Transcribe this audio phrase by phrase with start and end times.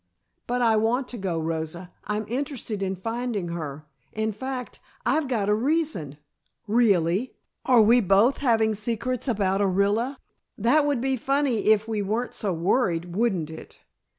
[0.47, 1.91] "But I want to go, Rosa.
[2.05, 3.85] I'm interested in finding her.
[4.13, 6.17] In fact, I've got a reason"
[6.87, 7.35] "Really!
[7.65, 10.17] Are we both having secrets about Orilla?
[10.57, 13.81] That would be funny if we weren't so worried, wouldn't it?